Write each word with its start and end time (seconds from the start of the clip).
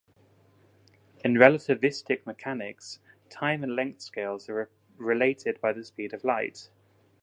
In 1.23 1.35
relativistic 1.35 2.25
mechanics 2.25 2.97
time 3.29 3.61
and 3.61 3.75
length 3.75 4.01
scales 4.01 4.49
are 4.49 4.67
related 4.97 5.61
by 5.61 5.73
the 5.73 5.83
speed 5.85 6.11
of 6.15 6.23
light. 6.23 6.71